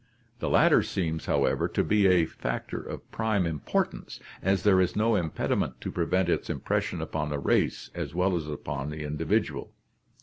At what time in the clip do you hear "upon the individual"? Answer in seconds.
8.47-9.73